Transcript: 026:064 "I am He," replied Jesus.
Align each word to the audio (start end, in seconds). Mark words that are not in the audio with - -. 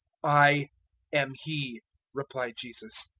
026:064 0.25 0.33
"I 0.33 0.67
am 1.13 1.33
He," 1.43 1.79
replied 2.15 2.55
Jesus. 2.57 3.07